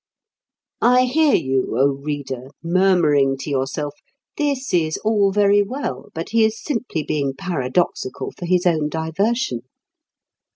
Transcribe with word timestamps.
I 0.81 1.03
hear 1.05 1.35
you, 1.35 1.75
O 1.77 1.85
reader, 1.89 2.47
murmuring 2.63 3.37
to 3.41 3.51
yourself: 3.51 3.93
"This 4.35 4.73
is 4.73 4.97
all 5.05 5.31
very 5.31 5.61
well, 5.61 6.09
but 6.15 6.29
he 6.29 6.43
is 6.43 6.59
simply 6.59 7.03
being 7.03 7.35
paradoxical 7.35 8.31
for 8.31 8.47
his 8.47 8.65
own 8.65 8.89
diversion." 8.89 9.61